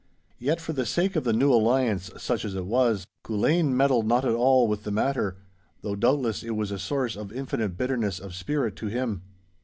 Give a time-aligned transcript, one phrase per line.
[0.39, 4.25] Yet for the sake of the new alliance, such as it was, Culzean meddled not
[4.25, 5.37] at all with the matter,
[5.83, 9.21] though doubtless it was a source of infinite bitterness of spirit to him.